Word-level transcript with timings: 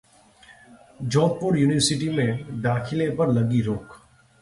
Jodhpur 1.03 1.57
university 1.57 2.09
में 2.09 2.61
दाखिले 2.61 3.09
पर 3.09 3.31
लगी 3.31 3.61
रोक 3.61 3.97